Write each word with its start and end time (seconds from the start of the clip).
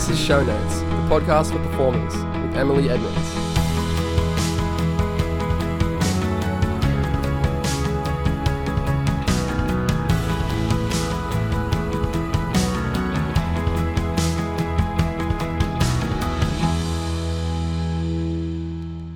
This 0.00 0.18
is 0.18 0.26
Show 0.26 0.42
Notes, 0.42 0.80
the 0.80 0.86
podcast 1.10 1.52
for 1.52 1.58
performers 1.58 2.14
with 2.14 2.56
Emily 2.56 2.88
Edmonds. 2.88 3.18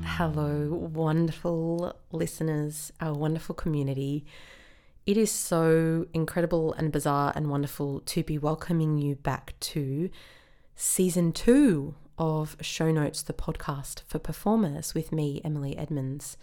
Hello, 0.04 0.68
wonderful 0.92 1.96
listeners, 2.12 2.92
our 3.00 3.14
wonderful 3.14 3.54
community. 3.54 4.26
It 5.06 5.16
is 5.16 5.32
so 5.32 6.04
incredible 6.12 6.74
and 6.74 6.92
bizarre 6.92 7.32
and 7.34 7.48
wonderful 7.48 8.00
to 8.00 8.22
be 8.22 8.36
welcoming 8.36 8.98
you 8.98 9.14
back 9.14 9.54
to 9.60 10.10
season 10.76 11.32
two 11.32 11.94
of 12.18 12.56
Show 12.60 12.90
Notes, 12.90 13.22
the 13.22 13.32
podcast 13.32 14.02
for 14.06 14.18
performers 14.18 14.94
with 14.94 15.12
me, 15.12 15.40
Emily 15.44 15.76
Edmonds. 15.76 16.36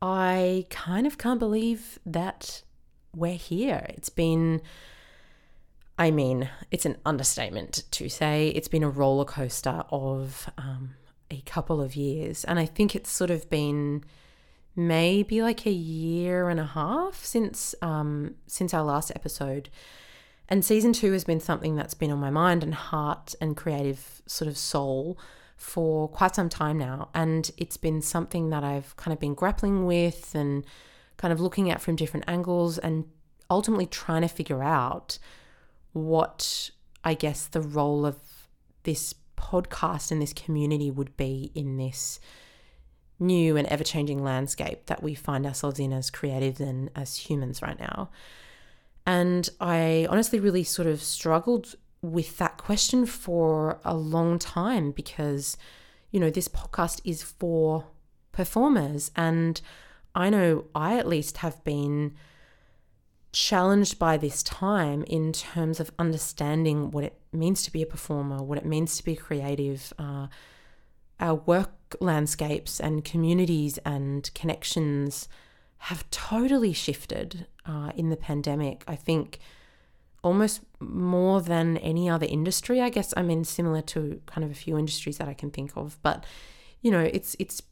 I 0.00 0.66
kind 0.70 1.06
of 1.06 1.18
can't 1.18 1.38
believe 1.38 1.98
that 2.04 2.62
we're 3.14 3.34
here. 3.34 3.86
It's 3.90 4.08
been, 4.08 4.62
I 5.98 6.10
mean, 6.10 6.48
it's 6.70 6.86
an 6.86 6.96
understatement 7.04 7.84
to 7.92 8.08
say 8.08 8.48
it's 8.48 8.68
been 8.68 8.82
a 8.82 8.90
roller 8.90 9.24
coaster 9.24 9.84
of 9.90 10.50
um, 10.58 10.94
a 11.30 11.40
couple 11.42 11.80
of 11.80 11.94
years. 11.94 12.44
And 12.44 12.58
I 12.58 12.66
think 12.66 12.96
it's 12.96 13.10
sort 13.10 13.30
of 13.30 13.48
been 13.48 14.02
maybe 14.74 15.42
like 15.42 15.66
a 15.66 15.70
year 15.70 16.48
and 16.48 16.58
a 16.58 16.66
half 16.66 17.24
since 17.24 17.74
um, 17.82 18.34
since 18.46 18.72
our 18.74 18.82
last 18.82 19.12
episode. 19.14 19.68
And 20.48 20.64
season 20.64 20.92
two 20.92 21.12
has 21.12 21.24
been 21.24 21.40
something 21.40 21.76
that's 21.76 21.94
been 21.94 22.10
on 22.10 22.18
my 22.18 22.30
mind 22.30 22.62
and 22.62 22.74
heart 22.74 23.34
and 23.40 23.56
creative 23.56 24.22
sort 24.26 24.48
of 24.48 24.58
soul 24.58 25.18
for 25.56 26.08
quite 26.08 26.34
some 26.34 26.48
time 26.48 26.78
now. 26.78 27.08
And 27.14 27.50
it's 27.56 27.76
been 27.76 28.02
something 28.02 28.50
that 28.50 28.64
I've 28.64 28.96
kind 28.96 29.12
of 29.12 29.20
been 29.20 29.34
grappling 29.34 29.86
with 29.86 30.34
and 30.34 30.64
kind 31.16 31.32
of 31.32 31.40
looking 31.40 31.70
at 31.70 31.80
from 31.80 31.96
different 31.96 32.24
angles 32.28 32.78
and 32.78 33.04
ultimately 33.48 33.86
trying 33.86 34.22
to 34.22 34.28
figure 34.28 34.62
out 34.62 35.18
what 35.92 36.70
I 37.04 37.14
guess 37.14 37.46
the 37.46 37.60
role 37.60 38.04
of 38.04 38.16
this 38.82 39.14
podcast 39.36 40.10
and 40.10 40.20
this 40.20 40.32
community 40.32 40.90
would 40.90 41.16
be 41.16 41.52
in 41.54 41.76
this 41.76 42.18
new 43.18 43.56
and 43.56 43.68
ever 43.68 43.84
changing 43.84 44.22
landscape 44.22 44.86
that 44.86 45.02
we 45.02 45.14
find 45.14 45.46
ourselves 45.46 45.78
in 45.78 45.92
as 45.92 46.10
creatives 46.10 46.60
and 46.60 46.90
as 46.96 47.16
humans 47.16 47.62
right 47.62 47.78
now. 47.78 48.10
And 49.06 49.48
I 49.60 50.06
honestly 50.08 50.38
really 50.38 50.64
sort 50.64 50.88
of 50.88 51.02
struggled 51.02 51.74
with 52.02 52.38
that 52.38 52.58
question 52.58 53.06
for 53.06 53.78
a 53.84 53.94
long 53.96 54.38
time 54.38 54.90
because, 54.90 55.56
you 56.10 56.20
know, 56.20 56.30
this 56.30 56.48
podcast 56.48 57.00
is 57.04 57.22
for 57.22 57.86
performers. 58.32 59.10
And 59.16 59.60
I 60.14 60.30
know 60.30 60.64
I 60.74 60.98
at 60.98 61.08
least 61.08 61.38
have 61.38 61.62
been 61.64 62.14
challenged 63.32 63.98
by 63.98 64.16
this 64.16 64.42
time 64.42 65.04
in 65.04 65.32
terms 65.32 65.80
of 65.80 65.90
understanding 65.98 66.90
what 66.90 67.04
it 67.04 67.18
means 67.32 67.62
to 67.62 67.72
be 67.72 67.82
a 67.82 67.86
performer, 67.86 68.42
what 68.42 68.58
it 68.58 68.66
means 68.66 68.96
to 68.98 69.04
be 69.04 69.16
creative, 69.16 69.92
uh, 69.98 70.26
our 71.18 71.34
work 71.34 71.70
landscapes 72.00 72.78
and 72.78 73.04
communities 73.04 73.78
and 73.84 74.30
connections 74.34 75.28
have 75.86 76.08
totally 76.10 76.72
shifted 76.72 77.46
uh, 77.66 77.90
in 77.96 78.08
the 78.08 78.16
pandemic. 78.16 78.84
I 78.86 78.94
think 78.94 79.40
almost 80.22 80.60
more 80.78 81.40
than 81.40 81.76
any 81.78 82.08
other 82.08 82.26
industry. 82.26 82.80
I 82.80 82.88
guess 82.88 83.12
I 83.16 83.22
mean 83.22 83.42
similar 83.42 83.82
to 83.82 84.20
kind 84.26 84.44
of 84.44 84.52
a 84.52 84.54
few 84.54 84.78
industries 84.78 85.18
that 85.18 85.28
I 85.28 85.34
can 85.34 85.50
think 85.50 85.72
of, 85.76 85.98
but 86.02 86.24
you 86.82 86.92
know, 86.92 87.00
it's 87.00 87.34
it's 87.40 87.62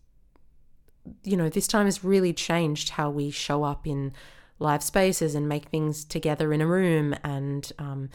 you 1.23 1.37
know, 1.37 1.49
this 1.49 1.69
time 1.69 1.87
has 1.87 2.03
really 2.03 2.33
changed 2.33 2.91
how 2.91 3.11
we 3.11 3.31
show 3.31 3.63
up 3.63 3.87
in 3.87 4.13
live 4.59 4.83
spaces 4.83 5.37
and 5.37 5.49
make 5.49 5.67
things 5.67 6.05
together 6.05 6.53
in 6.53 6.61
a 6.61 6.67
room 6.67 7.15
and 7.23 7.73
um, 7.79 8.11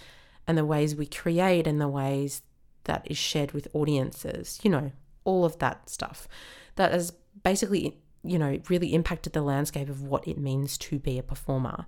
and 0.46 0.58
the 0.58 0.66
ways 0.66 0.94
we 0.94 1.06
create 1.06 1.68
and 1.68 1.80
the 1.80 1.88
ways 1.88 2.42
that 2.84 3.08
is 3.10 3.18
shared 3.18 3.54
with 3.54 3.68
audiences 3.74 4.60
you 4.62 4.70
know 4.70 4.92
all 5.24 5.44
of 5.44 5.58
that 5.58 5.90
stuff 5.90 6.28
that 6.76 6.92
has 6.92 7.12
basically 7.44 7.98
you 8.26 8.38
know 8.38 8.60
really 8.70 8.94
impacted 8.94 9.34
the 9.34 9.42
landscape 9.42 9.90
of 9.90 10.02
what 10.02 10.28
it 10.28 10.38
means 10.38 10.78
to 10.78 11.00
be 11.00 11.18
a 11.18 11.24
performer 11.24 11.86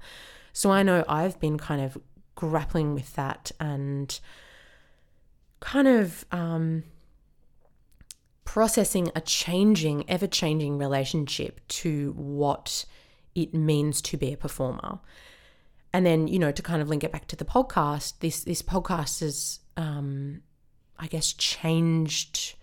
so 0.53 0.71
i 0.71 0.83
know 0.83 1.03
i've 1.07 1.39
been 1.39 1.57
kind 1.57 1.81
of 1.81 1.97
grappling 2.35 2.93
with 2.93 3.15
that 3.15 3.51
and 3.59 4.19
kind 5.59 5.87
of 5.87 6.25
um, 6.31 6.83
processing 8.45 9.11
a 9.15 9.21
changing 9.21 10.09
ever 10.09 10.27
changing 10.27 10.77
relationship 10.77 11.59
to 11.67 12.13
what 12.15 12.85
it 13.35 13.53
means 13.53 14.01
to 14.01 14.17
be 14.17 14.33
a 14.33 14.37
performer. 14.37 14.99
And 15.93 16.05
then, 16.05 16.27
you 16.27 16.39
know, 16.39 16.51
to 16.51 16.61
kind 16.61 16.81
of 16.81 16.89
link 16.89 17.03
it 17.03 17.11
back 17.11 17.27
to 17.27 17.35
the 17.35 17.45
podcast, 17.45 18.19
this 18.19 18.43
this 18.43 18.61
podcast 18.61 19.21
has, 19.21 19.59
um, 19.77 20.41
I 20.97 21.07
guess, 21.07 21.33
changed 21.33 22.55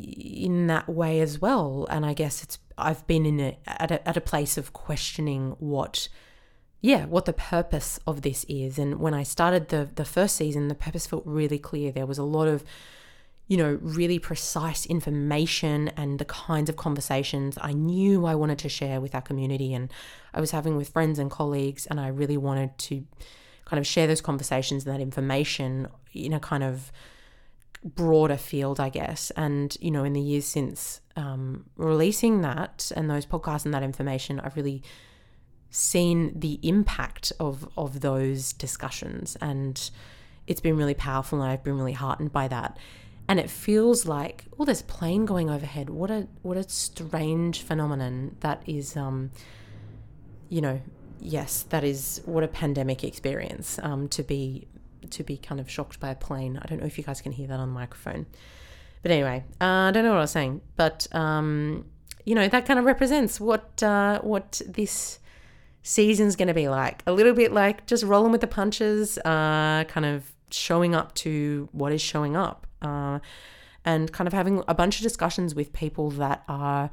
in 0.00 0.66
that 0.68 0.88
way 0.88 1.20
as 1.20 1.40
well. 1.40 1.86
And 1.90 2.04
I 2.06 2.14
guess 2.14 2.42
it's 2.42 2.58
I've 2.78 3.06
been 3.06 3.26
in 3.26 3.40
a 3.40 3.58
at 3.66 3.90
a, 3.90 4.08
at 4.08 4.16
a 4.16 4.20
place 4.20 4.56
of 4.56 4.72
questioning 4.72 5.56
what, 5.58 6.08
yeah, 6.80 7.06
what 7.06 7.24
the 7.24 7.32
purpose 7.32 7.98
of 8.06 8.22
this 8.22 8.44
is. 8.48 8.78
And 8.78 9.00
when 9.00 9.14
I 9.14 9.22
started 9.22 9.68
the 9.68 9.88
the 9.94 10.04
first 10.04 10.36
season, 10.36 10.68
the 10.68 10.74
purpose 10.74 11.06
felt 11.06 11.24
really 11.26 11.58
clear. 11.58 11.92
There 11.92 12.06
was 12.06 12.18
a 12.18 12.24
lot 12.24 12.48
of 12.48 12.64
you 13.50 13.56
know, 13.56 13.80
really 13.82 14.20
precise 14.20 14.86
information 14.86 15.88
and 15.96 16.20
the 16.20 16.24
kinds 16.24 16.70
of 16.70 16.76
conversations 16.76 17.58
I 17.60 17.72
knew 17.72 18.24
I 18.24 18.36
wanted 18.36 18.58
to 18.58 18.68
share 18.68 19.00
with 19.00 19.12
our 19.12 19.20
community 19.20 19.74
and 19.74 19.92
I 20.32 20.40
was 20.40 20.52
having 20.52 20.76
with 20.76 20.90
friends 20.90 21.18
and 21.18 21.28
colleagues. 21.28 21.84
And 21.86 21.98
I 21.98 22.06
really 22.06 22.36
wanted 22.36 22.78
to 22.78 23.04
kind 23.64 23.80
of 23.80 23.88
share 23.88 24.06
those 24.06 24.20
conversations 24.20 24.86
and 24.86 24.94
that 24.94 25.00
information 25.00 25.88
in 26.12 26.32
a 26.32 26.38
kind 26.38 26.62
of 26.62 26.92
broader 27.84 28.36
field, 28.36 28.80
I 28.80 28.88
guess. 28.88 29.30
And, 29.36 29.76
you 29.80 29.90
know, 29.90 30.04
in 30.04 30.12
the 30.12 30.20
years 30.20 30.46
since 30.46 31.00
um, 31.16 31.66
releasing 31.76 32.42
that 32.42 32.92
and 32.94 33.10
those 33.10 33.26
podcasts 33.26 33.64
and 33.64 33.74
that 33.74 33.82
information, 33.82 34.40
I've 34.40 34.56
really 34.56 34.82
seen 35.70 36.38
the 36.38 36.58
impact 36.62 37.32
of, 37.40 37.68
of 37.76 38.00
those 38.00 38.52
discussions. 38.52 39.36
And 39.40 39.90
it's 40.46 40.60
been 40.60 40.76
really 40.76 40.94
powerful 40.94 41.40
and 41.40 41.50
I've 41.50 41.64
been 41.64 41.78
really 41.78 41.92
heartened 41.92 42.32
by 42.32 42.48
that 42.48 42.76
and 43.30 43.38
it 43.38 43.48
feels 43.48 44.06
like 44.06 44.44
oh 44.58 44.64
there's 44.64 44.80
a 44.80 44.84
plane 44.84 45.24
going 45.24 45.48
overhead 45.48 45.88
what 45.88 46.10
a 46.10 46.26
what 46.42 46.56
a 46.56 46.68
strange 46.68 47.62
phenomenon 47.62 48.34
that 48.40 48.60
is 48.66 48.96
um 48.96 49.30
you 50.48 50.60
know 50.60 50.80
yes 51.20 51.62
that 51.68 51.84
is 51.84 52.20
what 52.24 52.42
a 52.42 52.48
pandemic 52.48 53.04
experience 53.04 53.78
um 53.84 54.08
to 54.08 54.24
be 54.24 54.66
to 55.12 55.22
be 55.22 55.36
kind 55.36 55.60
of 55.60 55.70
shocked 55.70 56.00
by 56.00 56.10
a 56.10 56.14
plane. 56.14 56.58
I 56.60 56.66
don't 56.66 56.80
know 56.80 56.86
if 56.86 56.98
you 56.98 57.04
guys 57.04 57.20
can 57.20 57.32
hear 57.32 57.48
that 57.48 57.60
on 57.60 57.68
the 57.68 57.74
microphone. 57.74 58.26
But 59.02 59.12
anyway 59.12 59.44
uh, 59.62 59.64
i 59.64 59.90
don't 59.92 60.04
know 60.04 60.10
what 60.10 60.18
i 60.18 60.20
was 60.20 60.30
saying 60.30 60.60
but 60.76 61.06
um 61.12 61.86
you 62.26 62.34
know 62.34 62.48
that 62.48 62.66
kind 62.66 62.78
of 62.78 62.84
represents 62.84 63.40
what 63.40 63.82
uh 63.82 64.20
what 64.20 64.60
this 64.66 65.20
season's 65.82 66.36
going 66.36 66.48
to 66.48 66.54
be 66.54 66.68
like. 66.68 67.02
A 67.06 67.12
little 67.12 67.32
bit 67.32 67.52
like 67.52 67.86
just 67.86 68.04
rolling 68.04 68.32
with 68.32 68.40
the 68.40 68.46
punches 68.46 69.18
uh 69.18 69.84
kind 69.88 70.06
of 70.06 70.32
showing 70.50 70.94
up 70.94 71.14
to 71.14 71.68
what 71.72 71.92
is 71.92 72.00
showing 72.00 72.36
up 72.36 72.66
uh, 72.82 73.18
and 73.84 74.12
kind 74.12 74.26
of 74.26 74.32
having 74.32 74.62
a 74.68 74.74
bunch 74.74 74.96
of 74.98 75.02
discussions 75.02 75.54
with 75.54 75.72
people 75.72 76.10
that 76.10 76.42
are 76.48 76.90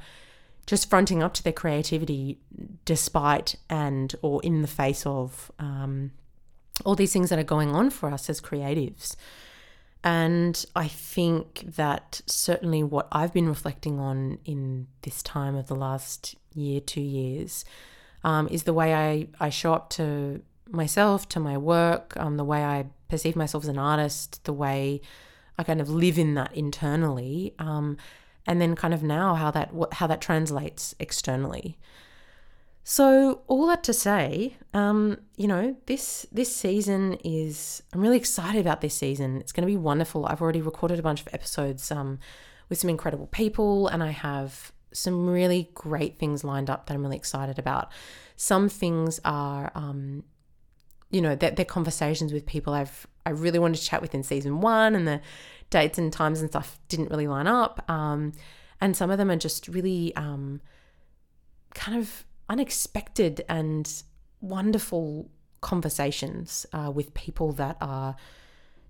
just 0.66 0.88
fronting 0.88 1.22
up 1.22 1.34
to 1.34 1.42
their 1.42 1.52
creativity 1.52 2.38
despite 2.84 3.56
and 3.68 4.14
or 4.22 4.40
in 4.42 4.62
the 4.62 4.68
face 4.68 5.04
of 5.06 5.50
um, 5.58 6.12
all 6.84 6.94
these 6.94 7.12
things 7.12 7.30
that 7.30 7.38
are 7.38 7.44
going 7.44 7.74
on 7.74 7.90
for 7.90 8.10
us 8.10 8.28
as 8.30 8.40
creatives. 8.40 9.16
And 10.04 10.64
I 10.76 10.86
think 10.88 11.64
that 11.76 12.20
certainly 12.26 12.82
what 12.82 13.08
I've 13.10 13.32
been 13.32 13.48
reflecting 13.48 13.98
on 13.98 14.38
in 14.44 14.86
this 15.02 15.22
time 15.22 15.56
of 15.56 15.66
the 15.66 15.74
last 15.74 16.36
year, 16.54 16.80
two 16.80 17.00
years, 17.00 17.64
um, 18.22 18.48
is 18.48 18.62
the 18.62 18.72
way 18.72 18.94
I, 18.94 19.28
I 19.40 19.50
show 19.50 19.74
up 19.74 19.90
to 19.90 20.40
myself, 20.68 21.28
to 21.30 21.40
my 21.40 21.56
work, 21.58 22.16
um, 22.16 22.36
the 22.36 22.44
way 22.44 22.64
I 22.64 22.86
perceive 23.08 23.36
myself 23.36 23.64
as 23.64 23.68
an 23.68 23.78
artist, 23.78 24.44
the 24.44 24.52
way 24.52 25.00
I 25.56 25.64
kind 25.64 25.80
of 25.80 25.88
live 25.88 26.18
in 26.18 26.34
that 26.34 26.54
internally, 26.54 27.54
um, 27.58 27.96
and 28.46 28.60
then 28.60 28.76
kind 28.76 28.94
of 28.94 29.02
now 29.02 29.34
how 29.34 29.50
that 29.50 29.72
how 29.92 30.06
that 30.06 30.20
translates 30.20 30.94
externally. 30.98 31.76
So 32.90 33.42
all 33.48 33.66
that 33.66 33.84
to 33.84 33.92
say, 33.92 34.56
um, 34.72 35.18
you 35.36 35.46
know, 35.46 35.76
this 35.84 36.24
this 36.32 36.56
season 36.56 37.18
is 37.22 37.82
I'm 37.92 38.00
really 38.00 38.16
excited 38.16 38.62
about 38.62 38.80
this 38.80 38.94
season. 38.94 39.36
It's 39.36 39.52
going 39.52 39.66
to 39.66 39.70
be 39.70 39.76
wonderful. 39.76 40.24
I've 40.24 40.40
already 40.40 40.62
recorded 40.62 40.98
a 40.98 41.02
bunch 41.02 41.20
of 41.20 41.28
episodes 41.34 41.90
um, 41.90 42.18
with 42.70 42.78
some 42.78 42.88
incredible 42.88 43.26
people, 43.26 43.88
and 43.88 44.02
I 44.02 44.12
have 44.12 44.72
some 44.90 45.28
really 45.28 45.68
great 45.74 46.18
things 46.18 46.44
lined 46.44 46.70
up 46.70 46.86
that 46.86 46.94
I'm 46.94 47.02
really 47.02 47.18
excited 47.18 47.58
about. 47.58 47.92
Some 48.36 48.70
things 48.70 49.20
are 49.22 49.70
um, 49.74 50.24
you 51.10 51.20
know, 51.20 51.34
they're, 51.34 51.50
they're 51.50 51.66
conversations 51.66 52.32
with 52.32 52.46
people 52.46 52.72
I've 52.72 53.06
I 53.26 53.30
really 53.32 53.58
wanted 53.58 53.80
to 53.80 53.84
chat 53.84 54.00
with 54.00 54.14
in 54.14 54.22
season 54.22 54.62
one, 54.62 54.94
and 54.94 55.06
the 55.06 55.20
dates 55.68 55.98
and 55.98 56.10
times 56.10 56.40
and 56.40 56.48
stuff 56.48 56.80
didn't 56.88 57.10
really 57.10 57.28
line 57.28 57.48
up. 57.48 57.84
Um, 57.90 58.32
and 58.80 58.96
some 58.96 59.10
of 59.10 59.18
them 59.18 59.30
are 59.30 59.36
just 59.36 59.68
really 59.68 60.16
um, 60.16 60.62
kind 61.74 61.98
of 61.98 62.24
unexpected 62.48 63.44
and 63.48 64.02
wonderful 64.40 65.30
conversations 65.60 66.66
uh, 66.72 66.90
with 66.94 67.14
people 67.14 67.52
that 67.52 67.76
are 67.80 68.16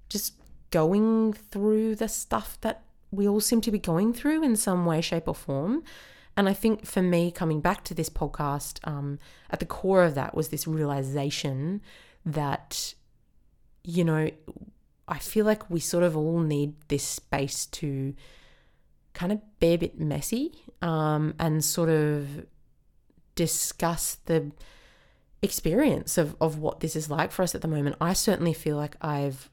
just 0.09 0.35
going 0.71 1.33
through 1.33 1.95
the 1.95 2.09
stuff 2.09 2.59
that 2.61 2.83
we 3.11 3.27
all 3.27 3.41
seem 3.41 3.61
to 3.63 3.71
be 3.71 3.79
going 3.79 4.13
through 4.13 4.43
in 4.43 4.55
some 4.57 4.85
way, 4.85 5.01
shape, 5.01 5.29
or 5.29 5.35
form. 5.35 5.83
And 6.37 6.49
I 6.49 6.53
think 6.53 6.87
for 6.87 7.03
me, 7.03 7.31
coming 7.31 7.61
back 7.61 7.85
to 7.85 7.95
this 7.95 8.09
podcast, 8.09 8.87
um, 8.87 9.19
at 9.51 9.61
the 9.61 9.67
core 9.67 10.05
of 10.05 10.15
that 10.15 10.35
was 10.35 10.49
this 10.49 10.67
realization 10.67 11.81
that, 12.25 12.95
you 13.83 14.05
know, 14.05 14.31
I 15.09 15.19
feel 15.19 15.47
like 15.47 15.69
we 15.71 15.81
sort 15.81 16.05
of 16.05 16.17
all 16.17 16.41
need 16.41 16.75
this 16.89 17.03
space 17.03 17.67
to 17.67 18.15
kind 19.15 19.33
of 19.33 19.41
be 19.59 19.69
a 19.69 19.77
bit 19.77 19.99
messy 19.99 20.53
um, 20.83 21.35
and 21.41 21.65
sort 21.65 21.89
of 21.89 22.47
discuss 23.39 24.17
the 24.25 24.51
experience 25.43 26.19
of, 26.19 26.35
of 26.41 26.59
what 26.59 26.81
this 26.81 26.97
is 26.97 27.09
like 27.09 27.31
for 27.31 27.45
us 27.45 27.55
at 27.55 27.61
the 27.63 27.69
moment. 27.69 27.95
I 28.01 28.13
certainly 28.13 28.53
feel 28.53 28.77
like 28.77 28.97
I've, 29.01 29.49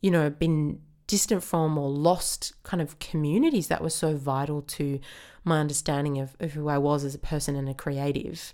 you 0.00 0.10
know, 0.10 0.28
been 0.28 0.80
distant 1.06 1.44
from 1.44 1.78
or 1.78 1.88
lost 1.88 2.52
kind 2.64 2.82
of 2.82 2.98
communities 2.98 3.68
that 3.68 3.80
were 3.80 3.90
so 3.90 4.16
vital 4.16 4.60
to 4.60 4.98
my 5.44 5.60
understanding 5.60 6.18
of, 6.18 6.36
of 6.40 6.54
who 6.54 6.68
I 6.68 6.78
was 6.78 7.04
as 7.04 7.14
a 7.14 7.18
person 7.18 7.54
and 7.54 7.68
a 7.68 7.74
creative. 7.74 8.52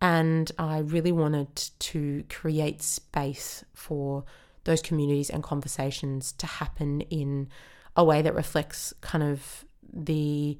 And 0.00 0.50
I 0.58 0.78
really 0.78 1.12
wanted 1.12 1.54
to 1.78 2.24
create 2.28 2.82
space 2.82 3.64
for 3.72 4.24
those 4.64 4.82
communities 4.82 5.30
and 5.30 5.44
conversations 5.44 6.32
to 6.32 6.46
happen 6.46 7.02
in 7.02 7.48
a 7.94 8.02
way 8.02 8.20
that 8.20 8.34
reflects 8.34 8.92
kind 9.00 9.22
of 9.22 9.64
the, 9.92 10.58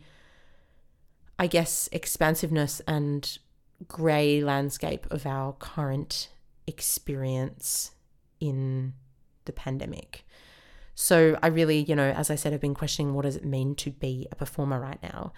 I 1.38 1.46
guess, 1.46 1.88
expansiveness 1.92 2.80
and 2.86 3.38
grey 3.88 4.42
landscape 4.42 5.06
of 5.10 5.26
our 5.26 5.52
current 5.52 6.30
experience 6.66 7.92
in 8.40 8.94
the 9.44 9.52
pandemic. 9.52 10.24
So 10.94 11.38
I 11.42 11.48
really, 11.48 11.80
you 11.80 11.94
know, 11.94 12.10
as 12.10 12.30
I 12.30 12.36
said, 12.36 12.54
I've 12.54 12.60
been 12.60 12.74
questioning 12.74 13.12
what 13.12 13.22
does 13.22 13.36
it 13.36 13.44
mean 13.44 13.74
to 13.76 13.90
be 13.90 14.26
a 14.32 14.34
performer 14.34 14.80
right 14.80 15.02
now. 15.02 15.32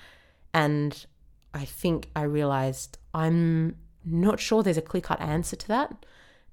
And 0.55 1.05
I 1.53 1.65
think 1.65 2.11
I 2.15 2.23
realized 2.23 2.99
I'm 3.13 3.77
not 4.05 4.39
sure 4.39 4.63
there's 4.63 4.77
a 4.77 4.83
clear 4.83 5.01
cut 5.01 5.21
answer 5.21 5.57
to 5.57 5.69
that. 5.69 6.07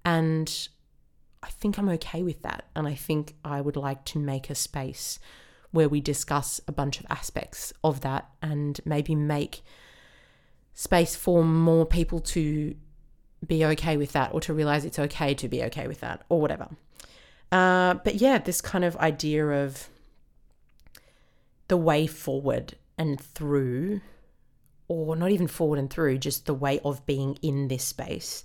And 0.03 0.67
I 1.43 1.49
think 1.49 1.77
I'm 1.77 1.89
okay 1.89 2.23
with 2.23 2.41
that. 2.41 2.65
And 2.75 2.87
I 2.87 2.95
think 2.95 3.35
I 3.45 3.61
would 3.61 3.75
like 3.75 4.05
to 4.05 4.19
make 4.19 4.49
a 4.49 4.55
space 4.55 5.19
where 5.75 5.89
we 5.89 6.01
discuss 6.01 6.59
a 6.67 6.71
bunch 6.71 6.99
of 6.99 7.05
aspects 7.09 7.73
of 7.83 8.01
that 8.01 8.29
and 8.41 8.79
maybe 8.85 9.13
make 9.13 9.61
space 10.73 11.15
for 11.15 11.43
more 11.43 11.85
people 11.85 12.19
to 12.19 12.73
be 13.45 13.63
okay 13.63 13.97
with 13.97 14.13
that 14.13 14.33
or 14.33 14.39
to 14.41 14.53
realize 14.53 14.85
it's 14.85 14.97
okay 14.97 15.33
to 15.33 15.47
be 15.47 15.61
okay 15.63 15.87
with 15.87 15.99
that 15.99 16.23
or 16.29 16.41
whatever. 16.41 16.69
Uh, 17.51 17.95
but 17.95 18.15
yeah, 18.15 18.37
this 18.37 18.61
kind 18.61 18.83
of 18.83 18.95
idea 18.97 19.45
of 19.47 19.89
the 21.67 21.77
way 21.77 22.07
forward 22.07 22.75
and 22.97 23.19
through, 23.19 24.01
or 24.87 25.15
not 25.15 25.31
even 25.31 25.47
forward 25.47 25.77
and 25.77 25.89
through, 25.89 26.17
just 26.17 26.45
the 26.45 26.53
way 26.53 26.79
of 26.85 27.05
being 27.05 27.37
in 27.41 27.67
this 27.67 27.83
space. 27.83 28.43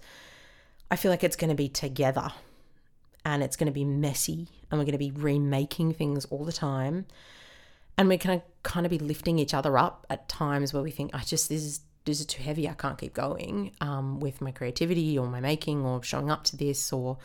I 0.91 0.97
feel 0.97 1.11
like 1.11 1.23
it's 1.23 1.37
going 1.37 1.50
to 1.50 1.55
be 1.56 1.69
together 1.69 2.33
and 3.25 3.43
it's 3.43 3.57
going 3.57 3.67
to 3.67 3.73
be 3.73 3.85
messy 3.85 4.49
and 4.71 4.79
we're 4.79 4.85
going 4.85 4.93
to 4.93 4.99
be 4.99 5.11
remaking 5.11 5.93
things 5.93 6.25
all 6.27 6.45
the 6.45 6.53
time. 6.53 7.07
And 7.99 8.09
we're 8.09 8.19
going 8.19 8.41
to 8.41 8.47
kind 8.63 8.87
of 8.87 8.91
be 8.91 8.99
lifting 8.99 9.39
each 9.39 9.53
other 9.53 9.77
up 9.77 10.07
at 10.09 10.29
times 10.29 10.73
where 10.73 10.83
we 10.83 10.91
think, 10.91 11.11
I 11.15 11.19
just, 11.19 11.49
this 11.49 11.63
is, 11.63 11.81
this 12.07 12.21
is 12.21 12.27
too 12.27 12.43
heavy. 12.43 12.69
I 12.69 12.73
can't 12.73 12.97
keep 12.97 13.13
going 13.13 13.73
um, 13.81 14.21
with 14.21 14.41
my 14.41 14.53
creativity 14.53 15.19
or 15.19 15.27
my 15.27 15.41
making 15.41 15.85
or 15.85 16.03
showing 16.03 16.31
up 16.31 16.45
to 16.45 16.57
this 16.57 16.93
or 16.93 17.19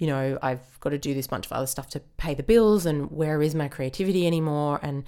you 0.00 0.06
know, 0.06 0.38
I've 0.42 0.80
got 0.80 0.90
to 0.90 0.98
do 0.98 1.12
this 1.12 1.26
bunch 1.26 1.44
of 1.44 1.52
other 1.52 1.66
stuff 1.66 1.90
to 1.90 2.00
pay 2.16 2.32
the 2.32 2.42
bills, 2.42 2.86
and 2.86 3.10
where 3.10 3.42
is 3.42 3.54
my 3.54 3.68
creativity 3.68 4.26
anymore? 4.26 4.80
And 4.82 5.04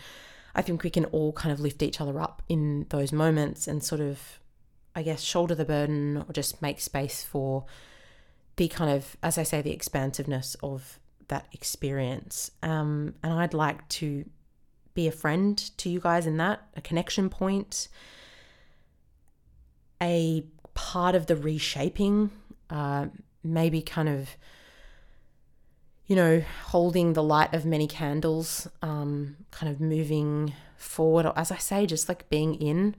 I 0.55 0.61
think 0.61 0.83
we 0.83 0.91
can 0.91 1.07
all 1.07 1.33
kind 1.33 1.51
of 1.51 1.61
lift 1.61 1.83
each 1.83 1.99
other 1.99 2.21
up 2.21 2.43
in 2.47 2.85
those 2.91 3.11
moments 3.11 3.67
and 3.67 3.83
sort 3.83 4.03
of, 4.03 4.39
I 4.95 5.03
guess, 5.03 5.23
shoulder 5.23 5.55
the 5.55 5.65
burden 5.65 6.19
or 6.19 6.33
just 6.35 6.61
make 6.61 6.79
space 6.79 7.25
for 7.25 7.65
kind 8.69 8.91
of, 8.91 9.17
as 9.23 9.39
I 9.39 9.43
say, 9.43 9.63
the 9.63 9.73
expansiveness 9.73 10.57
of 10.63 10.99
that 11.29 11.47
experience. 11.53 12.51
Um, 12.63 13.15
and 13.23 13.33
I'd 13.33 13.55
like 13.55 13.89
to 13.91 14.25
be 14.95 15.09
a 15.09 15.13
friend 15.13 15.57
to 15.79 15.89
you 15.89 16.01
guys 16.01 16.27
in 16.27 16.37
that, 16.37 16.63
a 16.77 16.81
connection 16.81 17.31
point, 17.31 17.89
a 20.03 20.45
part 20.75 21.15
of 21.15 21.27
the 21.27 21.37
reshaping, 21.37 22.31
uh, 22.71 23.07
maybe 23.43 23.83
kind 23.83 24.09
of 24.09 24.37
you 26.07 26.17
know, 26.17 26.43
holding 26.67 27.13
the 27.15 27.23
light 27.23 27.55
of 27.55 27.65
many 27.65 27.87
candles, 27.87 28.69
um, 28.83 29.37
kind 29.51 29.73
of 29.73 29.81
moving 29.81 30.53
forward, 30.77 31.25
or 31.25 31.33
as 31.39 31.51
I 31.51 31.57
say, 31.57 31.87
just 31.87 32.07
like 32.07 32.29
being 32.29 32.55
in, 32.57 32.97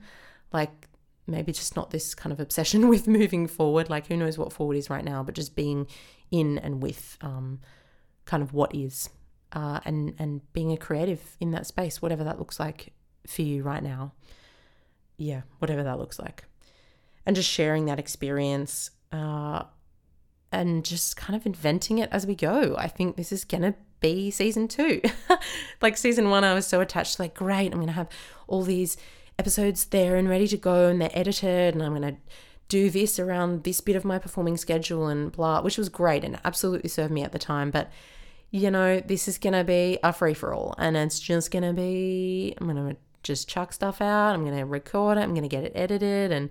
like 0.52 0.88
maybe 1.26 1.52
just 1.52 1.76
not 1.76 1.90
this 1.90 2.14
kind 2.14 2.32
of 2.32 2.40
obsession 2.40 2.88
with 2.90 3.06
moving 3.06 3.46
forward, 3.46 3.90
like 3.90 4.06
who 4.06 4.16
knows 4.16 4.38
what 4.38 4.52
forward 4.52 4.76
is 4.76 4.90
right 4.90 5.04
now, 5.04 5.22
but 5.22 5.34
just 5.34 5.56
being 5.56 5.86
in 6.30 6.58
and 6.58 6.82
with 6.82 7.16
um, 7.20 7.60
kind 8.24 8.42
of 8.42 8.52
what 8.52 8.74
is, 8.74 9.10
uh, 9.52 9.80
and 9.84 10.14
and 10.18 10.40
being 10.52 10.72
a 10.72 10.76
creative 10.76 11.36
in 11.40 11.50
that 11.52 11.66
space, 11.66 12.02
whatever 12.02 12.24
that 12.24 12.38
looks 12.38 12.58
like 12.58 12.92
for 13.26 13.42
you 13.42 13.62
right 13.62 13.82
now. 13.82 14.12
Yeah, 15.16 15.42
whatever 15.58 15.84
that 15.84 15.98
looks 15.98 16.18
like, 16.18 16.44
and 17.24 17.36
just 17.36 17.48
sharing 17.48 17.86
that 17.86 17.98
experience. 17.98 18.90
Uh, 19.12 19.62
and 20.54 20.84
just 20.84 21.16
kind 21.16 21.34
of 21.34 21.44
inventing 21.46 21.98
it 21.98 22.08
as 22.12 22.26
we 22.26 22.34
go. 22.36 22.76
I 22.78 22.86
think 22.86 23.16
this 23.16 23.32
is 23.32 23.44
going 23.44 23.62
to 23.62 23.74
be 23.98 24.30
season 24.30 24.68
two. 24.68 25.02
like 25.82 25.96
season 25.96 26.30
one, 26.30 26.44
I 26.44 26.54
was 26.54 26.66
so 26.66 26.80
attached, 26.80 27.18
like, 27.18 27.34
great, 27.34 27.72
I'm 27.72 27.78
going 27.78 27.88
to 27.88 27.92
have 27.92 28.08
all 28.46 28.62
these 28.62 28.96
episodes 29.38 29.86
there 29.86 30.16
and 30.16 30.28
ready 30.28 30.48
to 30.48 30.56
go 30.56 30.88
and 30.88 31.00
they're 31.00 31.10
edited 31.12 31.74
and 31.74 31.82
I'm 31.82 31.94
going 31.94 32.14
to 32.14 32.20
do 32.68 32.88
this 32.90 33.18
around 33.18 33.64
this 33.64 33.80
bit 33.80 33.96
of 33.96 34.04
my 34.04 34.18
performing 34.18 34.56
schedule 34.56 35.06
and 35.06 35.30
blah, 35.30 35.60
which 35.60 35.76
was 35.76 35.88
great 35.88 36.24
and 36.24 36.38
absolutely 36.44 36.88
served 36.88 37.12
me 37.12 37.22
at 37.22 37.32
the 37.32 37.38
time. 37.38 37.70
But, 37.70 37.90
you 38.50 38.70
know, 38.70 39.00
this 39.00 39.28
is 39.28 39.38
going 39.38 39.52
to 39.52 39.64
be 39.64 39.98
a 40.02 40.12
free 40.12 40.34
for 40.34 40.54
all 40.54 40.74
and 40.78 40.96
it's 40.96 41.20
just 41.20 41.50
going 41.50 41.64
to 41.64 41.72
be, 41.72 42.54
I'm 42.58 42.66
going 42.66 42.88
to 42.90 42.96
just 43.22 43.48
chuck 43.48 43.72
stuff 43.72 44.00
out, 44.00 44.34
I'm 44.34 44.44
going 44.44 44.56
to 44.56 44.64
record 44.64 45.18
it, 45.18 45.22
I'm 45.22 45.34
going 45.34 45.42
to 45.42 45.48
get 45.48 45.64
it 45.64 45.72
edited 45.74 46.32
and 46.32 46.50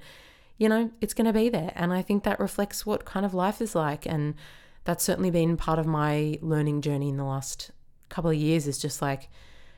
you 0.57 0.69
know, 0.69 0.91
it's 1.01 1.13
going 1.13 1.25
to 1.25 1.33
be 1.33 1.49
there. 1.49 1.71
And 1.75 1.91
I 1.93 2.01
think 2.01 2.23
that 2.23 2.39
reflects 2.39 2.85
what 2.85 3.05
kind 3.05 3.25
of 3.25 3.33
life 3.33 3.61
is 3.61 3.75
like. 3.75 4.05
And 4.05 4.35
that's 4.83 5.03
certainly 5.03 5.31
been 5.31 5.57
part 5.57 5.79
of 5.79 5.85
my 5.85 6.37
learning 6.41 6.81
journey 6.81 7.09
in 7.09 7.17
the 7.17 7.23
last 7.23 7.71
couple 8.09 8.29
of 8.29 8.37
years 8.37 8.67
is 8.67 8.77
just 8.77 9.01
like, 9.01 9.29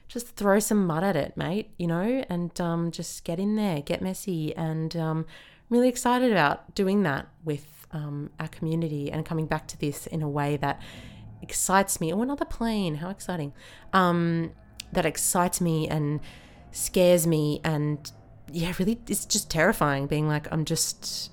just 0.07 0.35
throw 0.35 0.59
some 0.59 0.85
mud 0.85 1.03
at 1.03 1.15
it, 1.15 1.35
mate, 1.35 1.71
you 1.77 1.87
know, 1.87 2.23
and 2.29 2.59
um, 2.61 2.91
just 2.91 3.23
get 3.23 3.39
in 3.39 3.55
there, 3.55 3.81
get 3.81 4.01
messy. 4.01 4.55
And 4.55 4.95
um, 4.95 5.25
really 5.69 5.89
excited 5.89 6.31
about 6.31 6.75
doing 6.75 7.03
that 7.03 7.27
with 7.43 7.87
um, 7.91 8.29
our 8.39 8.47
community 8.47 9.11
and 9.11 9.25
coming 9.25 9.45
back 9.45 9.67
to 9.67 9.79
this 9.79 10.07
in 10.07 10.21
a 10.21 10.29
way 10.29 10.57
that 10.57 10.81
excites 11.41 11.99
me. 11.99 12.13
Oh, 12.13 12.21
another 12.21 12.45
plane, 12.45 12.95
how 12.95 13.09
exciting. 13.09 13.53
Um, 13.93 14.51
that 14.91 15.05
excites 15.05 15.59
me 15.59 15.87
and 15.87 16.19
scares 16.71 17.25
me 17.25 17.61
and 17.63 18.11
yeah, 18.51 18.73
really, 18.77 18.99
it's 19.07 19.25
just 19.25 19.49
terrifying 19.49 20.07
being 20.07 20.27
like, 20.27 20.47
I'm 20.51 20.65
just, 20.65 21.31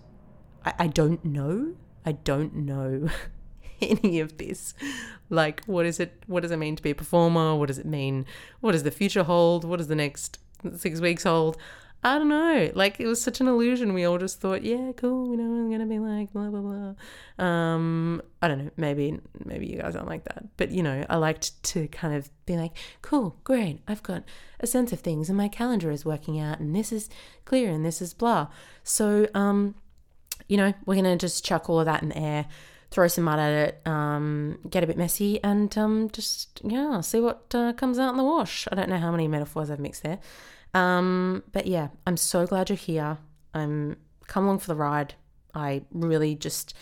I, 0.64 0.74
I 0.78 0.86
don't 0.86 1.24
know. 1.24 1.74
I 2.04 2.12
don't 2.12 2.54
know 2.54 3.08
any 4.02 4.20
of 4.20 4.38
this. 4.38 4.74
Like, 5.30 5.64
what 5.64 5.86
is 5.86 6.00
it? 6.00 6.22
What 6.26 6.42
does 6.42 6.50
it 6.50 6.58
mean 6.58 6.76
to 6.76 6.82
be 6.82 6.90
a 6.90 6.94
performer? 6.94 7.54
What 7.56 7.68
does 7.68 7.78
it 7.78 7.86
mean? 7.86 8.26
What 8.60 8.72
does 8.72 8.82
the 8.82 8.90
future 8.90 9.22
hold? 9.22 9.64
What 9.64 9.78
does 9.78 9.88
the 9.88 9.96
next 9.96 10.38
six 10.76 11.00
weeks 11.00 11.24
hold? 11.24 11.56
I 12.04 12.18
don't 12.18 12.28
know. 12.28 12.70
Like 12.74 12.98
it 12.98 13.06
was 13.06 13.22
such 13.22 13.40
an 13.40 13.46
illusion. 13.46 13.94
We 13.94 14.04
all 14.04 14.18
just 14.18 14.40
thought, 14.40 14.64
yeah, 14.64 14.90
cool. 14.96 15.30
You 15.30 15.36
know, 15.36 15.44
I'm 15.44 15.70
gonna 15.70 15.86
be 15.86 16.00
like 16.00 16.32
blah 16.32 16.50
blah 16.50 16.60
blah. 16.60 17.44
Um, 17.44 18.20
I 18.40 18.48
don't 18.48 18.64
know. 18.64 18.70
Maybe 18.76 19.20
maybe 19.44 19.66
you 19.66 19.78
guys 19.78 19.94
aren't 19.94 20.08
like 20.08 20.24
that, 20.24 20.44
but 20.56 20.72
you 20.72 20.82
know, 20.82 21.06
I 21.08 21.16
liked 21.16 21.62
to 21.64 21.86
kind 21.88 22.14
of 22.14 22.28
be 22.44 22.56
like, 22.56 22.72
cool, 23.02 23.36
great. 23.44 23.80
I've 23.86 24.02
got 24.02 24.24
a 24.58 24.66
sense 24.66 24.92
of 24.92 24.98
things, 24.98 25.28
and 25.28 25.38
my 25.38 25.46
calendar 25.46 25.92
is 25.92 26.04
working 26.04 26.40
out, 26.40 26.58
and 26.58 26.74
this 26.74 26.90
is 26.90 27.08
clear, 27.44 27.70
and 27.70 27.86
this 27.86 28.02
is 28.02 28.14
blah. 28.14 28.48
So, 28.82 29.28
um, 29.32 29.76
you 30.48 30.56
know, 30.56 30.74
we're 30.84 30.96
gonna 30.96 31.16
just 31.16 31.44
chuck 31.44 31.70
all 31.70 31.78
of 31.78 31.86
that 31.86 32.02
in 32.02 32.08
the 32.08 32.18
air, 32.18 32.46
throw 32.92 33.08
some 33.08 33.24
mud 33.24 33.38
at 33.38 33.50
it, 33.50 33.86
um, 33.86 34.58
get 34.68 34.84
a 34.84 34.86
bit 34.86 34.96
messy, 34.96 35.42
and 35.42 35.76
um, 35.76 36.10
just 36.10 36.60
yeah, 36.62 37.00
see 37.00 37.20
what 37.20 37.52
uh, 37.54 37.72
comes 37.72 37.98
out 37.98 38.10
in 38.10 38.16
the 38.16 38.24
wash. 38.24 38.68
I 38.70 38.74
don't 38.74 38.88
know 38.88 38.98
how 38.98 39.10
many 39.10 39.26
metaphors 39.26 39.70
I've 39.70 39.80
mixed 39.80 40.02
there. 40.02 40.20
Um, 40.74 41.42
but 41.52 41.66
yeah, 41.66 41.88
I'm 42.06 42.16
so 42.16 42.46
glad 42.46 42.70
you're 42.70 42.76
here. 42.76 43.18
I'm 43.54 43.96
come 44.26 44.44
along 44.44 44.60
for 44.60 44.68
the 44.68 44.76
ride. 44.76 45.14
I 45.54 45.82
really 45.90 46.34
just 46.34 46.74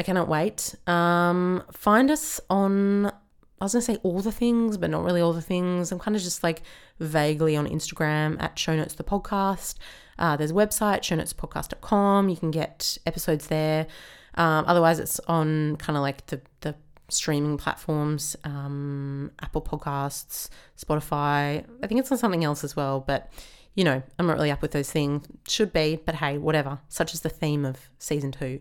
I 0.00 0.02
cannot 0.02 0.28
wait. 0.28 0.74
Um, 0.86 1.62
find 1.72 2.10
us 2.10 2.40
on, 2.48 3.04
I 3.04 3.12
was 3.60 3.74
going 3.74 3.84
to 3.84 3.92
say 3.92 3.98
all 4.02 4.20
the 4.20 4.32
things, 4.32 4.78
but 4.78 4.88
not 4.88 5.04
really 5.04 5.20
all 5.20 5.34
the 5.34 5.42
things. 5.42 5.92
I'm 5.92 5.98
kind 5.98 6.16
of 6.16 6.22
just 6.22 6.42
like 6.42 6.62
vaguely 7.00 7.54
on 7.54 7.68
Instagram 7.68 8.40
at 8.40 8.58
Show 8.58 8.74
Notes 8.74 8.94
the 8.94 9.04
Podcast. 9.04 9.74
Uh, 10.18 10.36
there's 10.36 10.52
a 10.52 10.54
website, 10.54 11.02
show 11.02 11.16
notes, 11.16 11.34
shownotespodcast.com. 11.34 12.30
You 12.30 12.36
can 12.38 12.50
get 12.50 12.96
episodes 13.04 13.48
there. 13.48 13.86
Um, 14.34 14.64
otherwise, 14.66 14.98
it's 14.98 15.20
on 15.20 15.76
kind 15.76 15.96
of 15.96 16.02
like 16.02 16.26
the, 16.26 16.40
the 16.60 16.74
streaming 17.08 17.56
platforms 17.56 18.36
um, 18.44 19.30
Apple 19.40 19.62
Podcasts, 19.62 20.48
Spotify. 20.78 21.64
I 21.82 21.86
think 21.86 22.00
it's 22.00 22.12
on 22.12 22.18
something 22.18 22.44
else 22.44 22.64
as 22.64 22.76
well, 22.76 23.00
but 23.00 23.30
you 23.74 23.84
know, 23.84 24.02
I'm 24.18 24.26
not 24.26 24.36
really 24.36 24.50
up 24.50 24.62
with 24.62 24.72
those 24.72 24.90
things. 24.90 25.26
Should 25.48 25.72
be, 25.72 26.00
but 26.04 26.16
hey, 26.16 26.38
whatever. 26.38 26.80
Such 26.88 27.14
is 27.14 27.20
the 27.20 27.28
theme 27.28 27.64
of 27.64 27.88
season 27.98 28.32
two. 28.32 28.60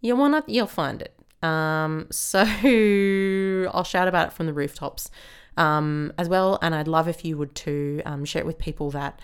You 0.00 0.16
wanna, 0.16 0.44
you'll 0.46 0.66
find 0.66 1.02
it. 1.02 1.14
Um, 1.42 2.06
so 2.10 2.40
I'll 2.40 3.84
shout 3.84 4.08
about 4.08 4.28
it 4.28 4.32
from 4.32 4.46
the 4.46 4.52
rooftops 4.52 5.10
um, 5.56 6.12
as 6.18 6.28
well, 6.28 6.58
and 6.62 6.74
I'd 6.74 6.88
love 6.88 7.08
if 7.08 7.24
you 7.24 7.36
would 7.36 7.54
too 7.54 8.02
um, 8.06 8.24
share 8.24 8.42
it 8.42 8.46
with 8.46 8.58
people 8.58 8.90
that 8.92 9.20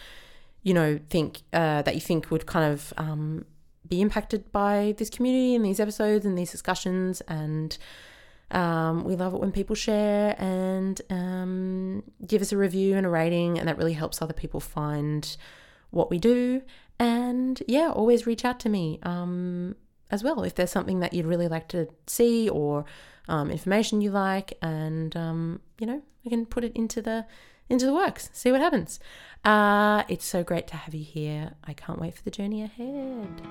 you 0.63 0.75
know 0.75 0.99
think 1.09 1.43
uh, 1.53 1.83
that 1.83 1.95
you 1.95 2.01
think 2.01 2.31
would 2.31 2.47
kind 2.47 2.73
of 2.73 2.93
um, 2.97 3.45
be 3.89 4.01
impacted 4.01 4.51
by 4.53 4.95
this 4.99 5.11
community 5.11 5.55
and 5.55 5.65
these 5.65 5.81
episodes 5.81 6.25
and 6.25 6.37
these 6.37 6.51
discussions. 6.51 7.21
And 7.23 7.77
um, 8.51 9.05
we 9.05 9.17
love 9.17 9.35
it 9.35 9.41
when 9.41 9.53
people 9.53 9.77
share 9.77 10.37
and 10.39 11.01
um, 11.11 12.03
give 12.27 12.43
us 12.43 12.53
a 12.53 12.57
review 12.57 12.97
and 12.97 13.07
a 13.07 13.11
rating, 13.11 13.59
and 13.59 13.69
that 13.69 13.79
really 13.79 13.93
helps 13.93 14.21
other 14.21 14.33
people 14.35 14.61
find 14.61 15.37
what 15.91 16.11
we 16.11 16.19
do. 16.19 16.63
And 16.99 17.63
yeah, 17.67 17.91
always 17.91 18.27
reach 18.27 18.45
out 18.45 18.61
to 18.61 18.69
me 18.69 19.01
um, 19.03 19.75
as 20.11 20.23
well 20.23 20.45
if 20.45 20.55
there's 20.55 20.71
something 20.71 21.01
that 21.01 21.13
you'd 21.13 21.27
really 21.27 21.49
like 21.49 21.69
to 21.69 21.89
see 22.07 22.49
or 22.49 22.85
um, 23.29 23.51
information 23.51 24.01
you 24.01 24.11
like, 24.11 24.57
and 24.63 25.17
um, 25.17 25.61
you 25.79 25.87
know, 25.87 26.03
we 26.25 26.31
can 26.31 26.47
put 26.47 26.65
it 26.65 26.73
into 26.77 27.03
the 27.03 27.27
into 27.69 27.87
the 27.87 27.95
works. 27.95 28.31
See 28.33 28.53
what 28.53 28.61
happens. 28.61 29.01
Uh, 29.45 30.05
it's 30.09 30.25
so 30.25 30.43
great 30.43 30.67
to 30.69 30.77
have 30.77 30.95
you 30.95 31.05
here. 31.05 31.53
I 31.65 31.75
can't 31.75 32.01
wait 32.01 32.15
for 32.15 32.23
the 32.23 32.31
journey 32.31 32.63
ahead. 32.63 33.43